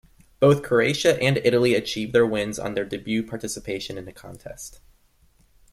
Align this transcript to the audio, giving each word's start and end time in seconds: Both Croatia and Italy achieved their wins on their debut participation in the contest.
Both 0.39 0.63
Croatia 0.63 1.21
and 1.21 1.37
Italy 1.37 1.75
achieved 1.75 2.11
their 2.11 2.25
wins 2.25 2.57
on 2.57 2.73
their 2.73 2.85
debut 2.85 3.21
participation 3.21 3.99
in 3.99 4.05
the 4.05 4.11
contest. 4.11 4.79